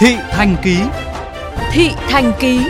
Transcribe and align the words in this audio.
Thị 0.00 0.16
Thành 0.30 0.56
Ký 0.62 0.76
Thị 1.72 1.90
Thành 2.08 2.32
Ký 2.40 2.60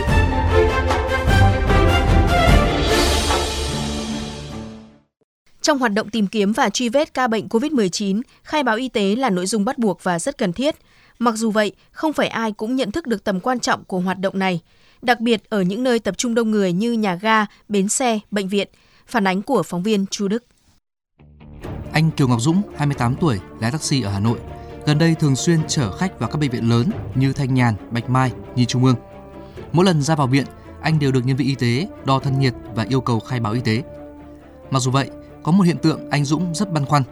Trong 5.61 5.79
hoạt 5.79 5.93
động 5.93 6.09
tìm 6.09 6.27
kiếm 6.27 6.53
và 6.53 6.69
truy 6.69 6.89
vết 6.89 7.13
ca 7.13 7.27
bệnh 7.27 7.47
COVID-19, 7.47 8.21
khai 8.43 8.63
báo 8.63 8.75
y 8.75 8.89
tế 8.89 9.15
là 9.15 9.29
nội 9.29 9.45
dung 9.45 9.65
bắt 9.65 9.77
buộc 9.77 10.03
và 10.03 10.19
rất 10.19 10.37
cần 10.37 10.53
thiết. 10.53 10.75
Mặc 11.19 11.35
dù 11.35 11.51
vậy, 11.51 11.71
không 11.91 12.13
phải 12.13 12.27
ai 12.27 12.51
cũng 12.51 12.75
nhận 12.75 12.91
thức 12.91 13.07
được 13.07 13.23
tầm 13.23 13.39
quan 13.39 13.59
trọng 13.59 13.83
của 13.83 13.99
hoạt 13.99 14.19
động 14.19 14.39
này, 14.39 14.59
đặc 15.01 15.19
biệt 15.19 15.49
ở 15.49 15.61
những 15.61 15.83
nơi 15.83 15.99
tập 15.99 16.17
trung 16.17 16.35
đông 16.35 16.51
người 16.51 16.73
như 16.73 16.91
nhà 16.91 17.15
ga, 17.15 17.45
bến 17.69 17.89
xe, 17.89 18.19
bệnh 18.31 18.47
viện. 18.47 18.67
Phản 19.07 19.27
ánh 19.27 19.41
của 19.41 19.63
phóng 19.63 19.83
viên 19.83 20.05
Chu 20.05 20.27
Đức. 20.27 20.43
Anh 21.93 22.11
Kiều 22.11 22.27
Ngọc 22.27 22.41
Dũng, 22.41 22.61
28 22.77 23.15
tuổi, 23.21 23.39
lái 23.59 23.71
taxi 23.71 24.01
ở 24.01 24.11
Hà 24.11 24.19
Nội. 24.19 24.37
Gần 24.85 24.97
đây 24.97 25.15
thường 25.15 25.35
xuyên 25.35 25.67
chở 25.67 25.97
khách 25.97 26.19
vào 26.19 26.29
các 26.29 26.37
bệnh 26.37 26.51
viện 26.51 26.69
lớn 26.69 26.89
như 27.15 27.33
Thanh 27.33 27.53
Nhàn, 27.53 27.75
Bạch 27.91 28.09
Mai, 28.09 28.31
Nhi 28.55 28.65
Trung 28.65 28.85
ương. 28.85 28.95
Mỗi 29.71 29.85
lần 29.85 30.01
ra 30.01 30.15
vào 30.15 30.27
viện, 30.27 30.45
anh 30.81 30.99
đều 30.99 31.11
được 31.11 31.25
nhân 31.25 31.37
viên 31.37 31.47
y 31.47 31.55
tế 31.55 31.87
đo 32.05 32.19
thân 32.19 32.39
nhiệt 32.39 32.53
và 32.75 32.85
yêu 32.89 33.01
cầu 33.01 33.19
khai 33.19 33.39
báo 33.39 33.53
y 33.53 33.61
tế. 33.61 33.83
Mặc 34.71 34.79
dù 34.79 34.91
vậy, 34.91 35.09
có 35.43 35.51
một 35.51 35.63
hiện 35.63 35.77
tượng 35.77 36.09
anh 36.09 36.25
Dũng 36.25 36.55
rất 36.55 36.71
băn 36.71 36.85
khoăn. 36.85 37.03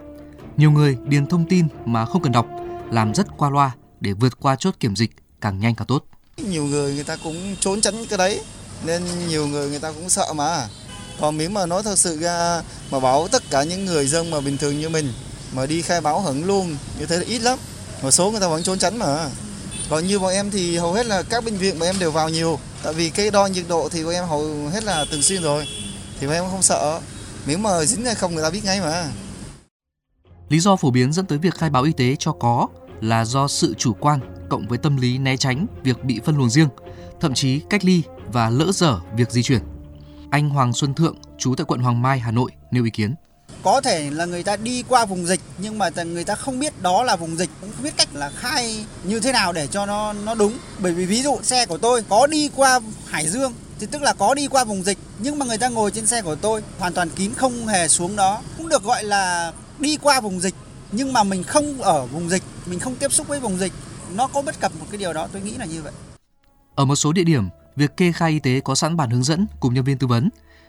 Nhiều 0.56 0.70
người 0.70 0.98
điền 1.04 1.26
thông 1.26 1.48
tin 1.48 1.66
mà 1.84 2.06
không 2.06 2.22
cần 2.22 2.32
đọc, 2.32 2.46
làm 2.90 3.14
rất 3.14 3.26
qua 3.36 3.50
loa 3.50 3.70
để 4.00 4.12
vượt 4.12 4.40
qua 4.40 4.56
chốt 4.56 4.74
kiểm 4.80 4.96
dịch 4.96 5.10
càng 5.40 5.58
nhanh 5.58 5.74
càng 5.74 5.86
tốt. 5.86 6.04
Nhiều 6.36 6.64
người 6.64 6.94
người 6.94 7.04
ta 7.04 7.16
cũng 7.24 7.56
trốn 7.60 7.80
tránh 7.80 8.06
cái 8.08 8.18
đấy 8.18 8.40
nên 8.86 9.02
nhiều 9.28 9.46
người 9.46 9.68
người 9.68 9.80
ta 9.80 9.92
cũng 9.92 10.08
sợ 10.08 10.32
mà. 10.36 10.68
Còn 11.20 11.38
nếu 11.38 11.50
mà 11.50 11.66
nói 11.66 11.82
thật 11.82 11.98
sự 11.98 12.18
ra 12.18 12.62
mà 12.90 13.00
bảo 13.00 13.28
tất 13.28 13.42
cả 13.50 13.64
những 13.64 13.84
người 13.84 14.06
dân 14.06 14.30
mà 14.30 14.40
bình 14.40 14.58
thường 14.58 14.80
như 14.80 14.88
mình 14.88 15.12
mà 15.52 15.66
đi 15.66 15.82
khai 15.82 16.00
báo 16.00 16.20
hẳn 16.20 16.44
luôn 16.44 16.76
như 16.98 17.06
thế 17.06 17.16
là 17.16 17.24
ít 17.26 17.38
lắm. 17.38 17.58
Một 18.02 18.10
số 18.10 18.30
người 18.30 18.40
ta 18.40 18.48
vẫn 18.48 18.62
trốn 18.62 18.78
tránh 18.78 18.98
mà. 18.98 19.30
Còn 19.90 20.06
như 20.06 20.18
bọn 20.18 20.32
em 20.32 20.50
thì 20.50 20.76
hầu 20.76 20.92
hết 20.92 21.06
là 21.06 21.22
các 21.22 21.44
bệnh 21.44 21.56
viện 21.56 21.78
bọn 21.78 21.88
em 21.88 21.98
đều 21.98 22.10
vào 22.10 22.28
nhiều. 22.28 22.58
Tại 22.82 22.92
vì 22.92 23.10
cái 23.10 23.30
đo 23.30 23.46
nhiệt 23.46 23.64
độ 23.68 23.88
thì 23.88 24.04
bọn 24.04 24.12
em 24.12 24.24
hầu 24.24 24.68
hết 24.72 24.84
là 24.84 25.04
thường 25.10 25.22
xuyên 25.22 25.42
rồi. 25.42 25.68
Thì 26.20 26.26
bọn 26.26 26.36
em 26.36 26.44
không 26.50 26.62
sợ. 26.62 27.00
Nếu 27.46 27.58
mà 27.58 27.84
dính 27.84 28.04
hay 28.04 28.14
không 28.14 28.34
người 28.34 28.44
ta 28.44 28.50
biết 28.50 28.64
ngay 28.64 28.80
mà. 28.80 29.06
Lý 30.48 30.60
do 30.60 30.76
phổ 30.76 30.90
biến 30.90 31.12
dẫn 31.12 31.26
tới 31.26 31.38
việc 31.38 31.54
khai 31.54 31.70
báo 31.70 31.82
y 31.82 31.92
tế 31.92 32.16
cho 32.18 32.32
có 32.32 32.68
là 33.00 33.24
do 33.24 33.48
sự 33.48 33.74
chủ 33.78 33.92
quan 33.92 34.20
cộng 34.48 34.68
với 34.68 34.78
tâm 34.78 34.96
lý 34.96 35.18
né 35.18 35.36
tránh 35.36 35.66
việc 35.82 36.04
bị 36.04 36.20
phân 36.24 36.36
luồng 36.36 36.50
riêng, 36.50 36.68
thậm 37.20 37.34
chí 37.34 37.60
cách 37.70 37.84
ly 37.84 38.02
và 38.32 38.50
lỡ 38.50 38.72
dở 38.72 39.00
việc 39.16 39.30
di 39.30 39.42
chuyển. 39.42 39.62
Anh 40.30 40.50
Hoàng 40.50 40.72
Xuân 40.72 40.94
Thượng, 40.94 41.16
chú 41.38 41.54
tại 41.54 41.64
quận 41.64 41.80
Hoàng 41.80 42.02
Mai, 42.02 42.18
Hà 42.20 42.30
Nội 42.30 42.50
nêu 42.70 42.84
ý 42.84 42.90
kiến. 42.90 43.14
Có 43.62 43.80
thể 43.80 44.10
là 44.10 44.24
người 44.24 44.42
ta 44.42 44.56
đi 44.56 44.84
qua 44.88 45.04
vùng 45.04 45.26
dịch 45.26 45.40
nhưng 45.58 45.78
mà 45.78 45.90
người 46.04 46.24
ta 46.24 46.34
không 46.34 46.58
biết 46.58 46.82
đó 46.82 47.02
là 47.02 47.16
vùng 47.16 47.36
dịch, 47.36 47.50
cũng 47.60 47.70
không 47.74 47.84
biết 47.84 47.96
cách 47.96 48.08
là 48.14 48.30
khai 48.30 48.84
như 49.04 49.20
thế 49.20 49.32
nào 49.32 49.52
để 49.52 49.66
cho 49.66 49.86
nó 49.86 50.12
nó 50.12 50.34
đúng. 50.34 50.52
Bởi 50.78 50.92
vì 50.92 51.06
ví 51.06 51.22
dụ 51.22 51.38
xe 51.42 51.66
của 51.66 51.78
tôi 51.78 52.02
có 52.08 52.26
đi 52.26 52.50
qua 52.56 52.80
Hải 53.06 53.28
Dương 53.28 53.52
thì 53.80 53.86
tức 53.86 54.02
là 54.02 54.12
có 54.12 54.34
đi 54.34 54.48
qua 54.48 54.64
vùng 54.64 54.82
dịch 54.82 54.98
nhưng 55.18 55.38
mà 55.38 55.46
người 55.46 55.58
ta 55.58 55.68
ngồi 55.68 55.90
trên 55.90 56.06
xe 56.06 56.22
của 56.22 56.34
tôi 56.34 56.62
hoàn 56.78 56.92
toàn 56.92 57.10
kín 57.10 57.34
không 57.34 57.66
hề 57.66 57.88
xuống 57.88 58.16
đó. 58.16 58.42
Cũng 58.58 58.68
được 58.68 58.82
gọi 58.82 59.04
là 59.04 59.52
đi 59.78 59.96
qua 59.96 60.20
vùng 60.20 60.40
dịch 60.40 60.54
nhưng 60.92 61.12
mà 61.12 61.22
mình 61.22 61.42
không 61.42 61.82
ở 61.82 62.06
vùng 62.06 62.30
dịch 62.30 62.42
mình 62.66 62.78
không 62.78 62.96
tiếp 62.96 63.12
xúc 63.12 63.28
với 63.28 63.40
vùng 63.40 63.58
dịch. 63.58 63.72
Nó 64.14 64.26
có 64.26 64.42
bất 64.42 64.60
cập 64.60 64.72
một 64.80 64.86
cái 64.90 64.98
điều 64.98 65.12
đó 65.12 65.28
tôi 65.32 65.42
nghĩ 65.42 65.54
là 65.58 65.64
như 65.64 65.82
vậy. 65.82 65.92
Ở 66.74 66.84
một 66.84 66.96
số 66.96 67.12
địa 67.12 67.24
điểm 67.24 67.48
việc 67.76 67.96
kê 67.96 68.12
khai 68.12 68.30
y 68.30 68.38
tế 68.38 68.60
có 68.60 68.74
sẵn 68.74 68.96
bản 68.96 69.10
hướng 69.10 69.24
dẫn 69.24 69.46
cùng 69.60 69.74
nhân 69.74 69.84
viên 69.84 69.98
tư 69.98 70.06
vấn 70.06 70.28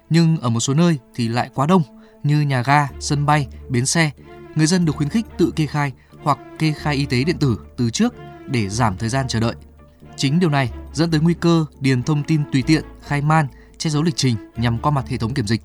nhưng 0.10 0.38
ở 0.42 0.50
một 0.50 0.60
số 0.60 0.74
nơi 0.74 0.98
thì 1.16 1.28
lại 1.28 1.50
quá 1.54 1.66
đông 1.66 1.84
như 2.24 2.42
nhà 2.42 2.64
ga 2.66 2.88
sân 3.00 3.26
bay 3.26 3.48
bến 3.70 3.86
xe 3.86 4.12
người 4.56 4.68
dân 4.68 4.86
được 4.86 4.96
khuyến 4.96 5.10
khích 5.10 5.26
tự 5.38 5.54
kê 5.56 5.66
khai 5.66 5.92
hoặc 6.24 6.38
kê 6.60 6.72
khai 6.72 6.96
y 6.96 7.06
tế 7.06 7.24
điện 7.24 7.38
tử 7.38 7.60
từ 7.78 7.90
trước 7.90 8.14
để 8.48 8.70
giảm 8.70 8.98
thời 8.98 9.10
gian 9.10 9.28
chờ 9.28 9.40
đợi 9.40 9.56
chính 10.16 10.40
điều 10.40 10.50
này 10.50 10.72
dẫn 10.94 11.12
tới 11.12 11.20
nguy 11.20 11.34
cơ 11.34 11.66
điền 11.80 12.04
thông 12.04 12.24
tin 12.24 12.42
tùy 12.52 12.62
tiện 12.62 12.84
khai 13.02 13.22
man 13.22 13.48
che 13.78 13.90
giấu 13.90 14.04
lịch 14.04 14.16
trình 14.16 14.36
nhằm 14.56 14.80
qua 14.80 14.92
mặt 14.92 15.08
hệ 15.08 15.18
thống 15.18 15.34
kiểm 15.34 15.48
dịch 15.48 15.62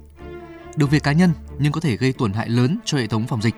được 0.77 0.91
việc 0.91 1.03
cá 1.03 1.13
nhân 1.13 1.33
nhưng 1.59 1.73
có 1.73 1.81
thể 1.81 1.97
gây 1.97 2.13
tổn 2.13 2.33
hại 2.33 2.49
lớn 2.49 2.79
cho 2.85 2.99
hệ 2.99 3.07
thống 3.07 3.27
phòng 3.27 3.43
dịch 3.43 3.55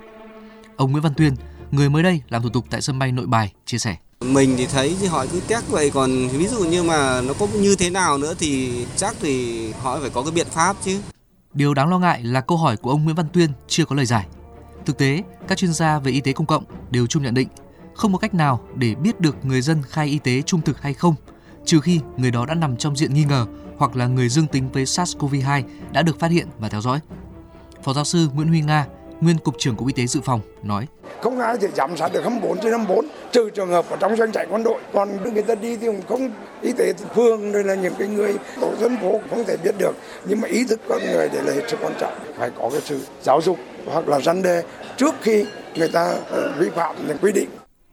Ông 0.78 0.92
Nguyễn 0.92 1.03
Văn 1.03 1.14
Tuyên, 1.14 1.34
người 1.70 1.91
mới 1.91 2.03
đây 2.03 2.22
làm 2.28 2.42
thủ 2.42 2.48
tục 2.48 2.64
tại 2.70 2.82
sân 2.82 2.98
bay 2.98 3.12
Nội 3.12 3.26
Bài 3.26 3.53
chia 3.66 3.78
sẻ. 3.78 3.97
Mình 4.20 4.54
thì 4.56 4.66
thấy 4.66 4.97
thì 5.00 5.06
họ 5.06 5.26
cứ 5.32 5.41
test 5.41 5.69
vậy 5.69 5.91
còn 5.91 6.28
ví 6.28 6.47
dụ 6.48 6.64
như 6.64 6.82
mà 6.82 7.20
nó 7.20 7.34
có 7.34 7.47
như 7.47 7.76
thế 7.76 7.91
nào 7.91 8.19
nữa 8.19 8.34
thì 8.38 8.70
chắc 8.97 9.16
thì 9.20 9.62
họ 9.72 10.00
phải 10.00 10.10
có 10.10 10.22
cái 10.22 10.31
biện 10.31 10.47
pháp 10.50 10.76
chứ. 10.84 10.98
Điều 11.58 11.74
đáng 11.74 11.88
lo 11.88 11.98
ngại 11.98 12.24
là 12.24 12.41
câu 12.41 12.58
hỏi 12.58 12.76
của 12.76 12.91
ông 12.91 13.04
Nguyễn 13.04 13.16
Văn 13.16 13.26
Tuyên 13.32 13.50
chưa 13.69 13.84
có 13.84 13.96
lời 13.96 14.06
giải. 14.06 14.26
Thực 14.86 14.98
tế, 14.98 15.22
các 15.48 15.58
chuyên 15.58 15.72
gia 15.72 15.98
về 15.98 16.12
y 16.12 16.20
tế 16.20 16.32
công 16.32 16.46
cộng 16.46 16.64
đều 16.91 17.06
chung 17.06 17.22
nhận 17.22 17.34
định 17.34 17.48
không 17.94 18.12
có 18.12 18.19
cách 18.19 18.34
nào 18.34 18.60
để 18.74 18.94
biết 18.94 19.20
được 19.20 19.44
người 19.44 19.60
dân 19.60 19.82
khai 19.82 20.06
y 20.06 20.19
tế 20.19 20.42
trung 20.42 20.60
thực 20.60 20.82
hay 20.82 20.94
không, 20.94 21.14
trừ 21.64 21.80
khi 21.80 22.00
người 22.16 22.30
đó 22.30 22.46
đã 22.46 22.54
nằm 22.54 22.76
trong 22.76 22.96
diện 22.96 23.14
nghi 23.14 23.24
ngờ 23.24 23.46
hoặc 23.78 23.96
là 23.96 24.06
người 24.06 24.28
dương 24.28 24.46
tính 24.46 24.72
với 24.72 24.84
SARS-CoV-2 24.84 25.62
đã 25.92 26.02
được 26.02 26.20
phát 26.20 26.30
hiện 26.30 26.48
và 26.58 26.69
theo 26.69 26.80
dõi. 26.80 27.00
Phó 27.82 27.92
giáo 27.92 28.04
sư 28.04 28.28
Nguyễn 28.34 28.48
Huy 28.48 28.60
Nga, 28.60 28.86
nguyên 29.20 29.38
cục 29.38 29.54
trưởng 29.58 29.76
cục 29.76 29.86
y 29.88 29.92
tế 29.92 30.06
dự 30.06 30.20
phòng 30.24 30.40
nói. 30.62 30.86
Không 31.22 31.40
ai 31.40 31.56
thể 31.60 31.68
giám 31.74 31.96
sát 31.96 32.12
được 32.12 32.20
24 32.22 32.58
trên 32.60 32.72
24 32.72 33.06
trừ 33.32 33.50
trường 33.50 33.68
hợp 33.68 33.90
ở 33.90 33.96
trong 34.00 34.16
doanh 34.16 34.32
trại 34.32 34.46
quân 34.50 34.62
đội. 34.62 34.80
Còn 34.92 35.32
người 35.34 35.42
ta 35.42 35.54
đi 35.54 35.76
thì 35.76 35.86
cũng 35.86 36.02
không 36.08 36.30
y 36.62 36.72
tế 36.72 36.92
phương 37.14 37.52
rồi 37.52 37.64
là 37.64 37.74
những 37.74 37.94
cái 37.98 38.08
người 38.08 38.34
tổ 38.60 38.72
dân 38.80 38.96
phố 39.02 39.20
không 39.30 39.44
thể 39.46 39.56
biết 39.64 39.74
được. 39.78 39.92
Nhưng 40.28 40.40
mà 40.40 40.48
ý 40.48 40.64
thức 40.64 40.80
con 40.88 40.98
người 41.12 41.28
để 41.32 41.42
là 41.42 41.52
hết 41.52 41.62
sức 41.70 41.78
quan 41.82 41.92
trọng. 42.00 42.12
Phải 42.38 42.50
có 42.58 42.70
cái 42.72 42.80
sự 42.84 43.00
giáo 43.22 43.40
dục 43.42 43.58
hoặc 43.86 44.08
là 44.08 44.20
răn 44.20 44.42
đe 44.42 44.62
trước 44.96 45.14
khi 45.22 45.44
người 45.76 45.88
ta 45.88 46.14
ờ, 46.30 46.52
vi 46.58 46.70
phạm 46.70 46.96
những 47.08 47.18
quy 47.22 47.32
định. 47.32 47.48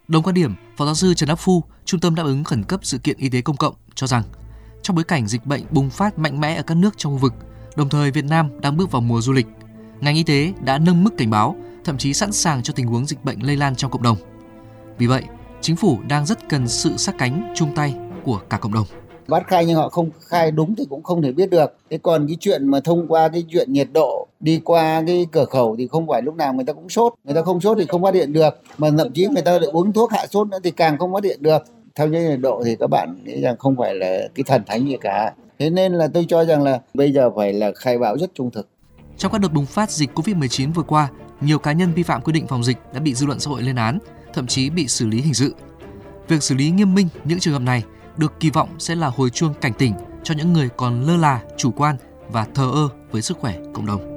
Đồng 0.07 0.23
quan 0.23 0.33
điểm, 0.33 0.55
Phó 0.77 0.85
giáo 0.85 0.95
sư 0.95 1.13
Trần 1.13 1.29
Đắc 1.29 1.35
Phu, 1.35 1.63
Trung 1.85 1.99
tâm 1.99 2.15
đáp 2.15 2.23
ứng 2.23 2.43
khẩn 2.43 2.63
cấp 2.63 2.79
sự 2.83 2.97
kiện 2.97 3.17
y 3.17 3.29
tế 3.29 3.41
công 3.41 3.57
cộng 3.57 3.75
cho 3.95 4.07
rằng 4.07 4.23
trong 4.81 4.95
bối 4.95 5.03
cảnh 5.03 5.27
dịch 5.27 5.45
bệnh 5.45 5.61
bùng 5.71 5.89
phát 5.89 6.19
mạnh 6.19 6.39
mẽ 6.39 6.55
ở 6.55 6.63
các 6.63 6.77
nước 6.77 6.97
trong 6.97 7.13
khu 7.13 7.17
vực, 7.17 7.33
đồng 7.75 7.89
thời 7.89 8.11
Việt 8.11 8.25
Nam 8.25 8.61
đang 8.61 8.77
bước 8.77 8.91
vào 8.91 9.01
mùa 9.01 9.21
du 9.21 9.33
lịch, 9.33 9.47
ngành 10.01 10.15
y 10.15 10.23
tế 10.23 10.51
đã 10.63 10.77
nâng 10.77 11.03
mức 11.03 11.17
cảnh 11.17 11.29
báo, 11.29 11.55
thậm 11.83 11.97
chí 11.97 12.13
sẵn 12.13 12.31
sàng 12.31 12.63
cho 12.63 12.73
tình 12.75 12.87
huống 12.87 13.05
dịch 13.05 13.23
bệnh 13.23 13.39
lây 13.39 13.55
lan 13.55 13.75
trong 13.75 13.91
cộng 13.91 14.03
đồng. 14.03 14.17
Vì 14.97 15.07
vậy, 15.07 15.23
chính 15.61 15.75
phủ 15.75 15.97
đang 16.07 16.25
rất 16.25 16.49
cần 16.49 16.67
sự 16.67 16.97
sát 16.97 17.15
cánh 17.17 17.53
chung 17.55 17.75
tay 17.75 17.95
của 18.23 18.39
cả 18.49 18.57
cộng 18.57 18.73
đồng. 18.73 18.85
Bắt 19.27 19.47
khai 19.47 19.65
nhưng 19.65 19.75
họ 19.75 19.89
không 19.89 20.09
khai 20.21 20.51
đúng 20.51 20.75
thì 20.75 20.85
cũng 20.89 21.03
không 21.03 21.21
thể 21.21 21.31
biết 21.31 21.49
được. 21.49 21.77
Thế 21.89 21.97
còn 22.03 22.27
cái 22.27 22.37
chuyện 22.39 22.67
mà 22.67 22.79
thông 22.79 23.07
qua 23.07 23.29
cái 23.29 23.43
chuyện 23.49 23.73
nhiệt 23.73 23.87
độ 23.93 24.27
đi 24.39 24.61
qua 24.63 25.03
cái 25.07 25.25
cửa 25.31 25.45
khẩu 25.45 25.75
thì 25.77 25.87
không 25.87 26.07
phải 26.07 26.21
lúc 26.21 26.35
nào 26.35 26.53
người 26.53 26.65
ta 26.65 26.73
cũng 26.73 26.89
sốt. 26.89 27.13
Người 27.23 27.35
ta 27.35 27.41
không 27.41 27.61
sốt 27.61 27.77
thì 27.77 27.85
không 27.85 28.03
phát 28.03 28.13
hiện 28.13 28.33
được. 28.33 28.61
Mà 28.77 28.89
thậm 28.97 29.11
chí 29.13 29.27
người 29.27 29.41
ta 29.41 29.51
lại 29.51 29.69
uống 29.71 29.93
thuốc 29.93 30.11
hạ 30.11 30.25
sốt 30.29 30.47
nữa 30.47 30.57
thì 30.63 30.71
càng 30.71 30.97
không 30.97 31.13
phát 31.13 31.23
hiện 31.23 31.43
được. 31.43 31.63
Theo 31.95 32.07
như 32.07 32.29
nhiệt 32.29 32.39
độ 32.39 32.61
thì 32.65 32.75
các 32.79 32.87
bạn 32.87 33.17
nghĩ 33.23 33.41
rằng 33.41 33.57
không 33.57 33.75
phải 33.77 33.95
là 33.95 34.19
cái 34.35 34.43
thần 34.43 34.61
thánh 34.67 34.87
gì 34.87 34.97
cả. 35.01 35.33
Thế 35.59 35.69
nên 35.69 35.93
là 35.93 36.07
tôi 36.07 36.25
cho 36.29 36.45
rằng 36.45 36.63
là 36.63 36.79
bây 36.93 37.11
giờ 37.13 37.29
phải 37.35 37.53
là 37.53 37.71
khai 37.75 37.97
báo 37.97 38.17
rất 38.17 38.29
trung 38.33 38.51
thực. 38.51 38.67
Trong 39.17 39.31
các 39.31 39.41
đợt 39.41 39.53
bùng 39.53 39.65
phát 39.65 39.91
dịch 39.91 40.09
Covid-19 40.15 40.73
vừa 40.73 40.83
qua, 40.83 41.09
nhiều 41.41 41.59
cá 41.59 41.71
nhân 41.71 41.93
vi 41.93 42.03
phạm 42.03 42.21
quy 42.21 42.33
định 42.33 42.47
phòng 42.47 42.63
dịch 42.63 42.77
đã 42.93 42.99
bị 42.99 43.15
dư 43.15 43.25
luận 43.25 43.39
xã 43.39 43.49
hội 43.49 43.61
lên 43.61 43.75
án, 43.75 43.99
thậm 44.33 44.47
chí 44.47 44.69
bị 44.69 44.87
xử 44.87 45.07
lý 45.07 45.21
hình 45.21 45.33
sự. 45.33 45.55
Việc 46.27 46.43
xử 46.43 46.55
lý 46.55 46.71
nghiêm 46.71 46.95
minh 46.95 47.07
những 47.23 47.39
trường 47.39 47.53
hợp 47.53 47.61
này 47.61 47.83
được 48.17 48.39
kỳ 48.39 48.49
vọng 48.49 48.69
sẽ 48.79 48.95
là 48.95 49.07
hồi 49.07 49.29
chuông 49.29 49.53
cảnh 49.61 49.73
tỉnh 49.73 49.93
cho 50.23 50.33
những 50.37 50.53
người 50.53 50.69
còn 50.77 51.01
lơ 51.01 51.17
là, 51.17 51.41
chủ 51.57 51.71
quan 51.71 51.95
và 52.29 52.47
thờ 52.55 52.71
ơ 52.73 52.89
với 53.11 53.21
sức 53.21 53.37
khỏe 53.37 53.55
cộng 53.73 53.85
đồng. 53.85 54.14